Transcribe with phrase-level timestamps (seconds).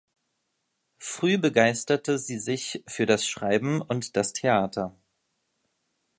[0.97, 4.97] Früh begeisterte sie sich für das Schreiben und das Theater.